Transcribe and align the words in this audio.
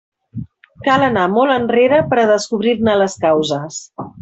Cal 0.87 1.05
anar 1.07 1.25
molt 1.33 1.55
enrere 1.57 2.01
per 2.15 2.19
a 2.23 2.25
descobrir-ne 2.33 2.97
les 3.03 3.19
causes. 3.29 3.79